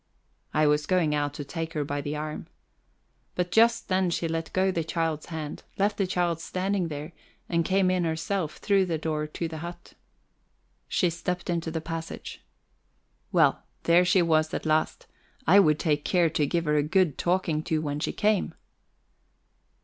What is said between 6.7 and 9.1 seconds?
there, and came in herself, through the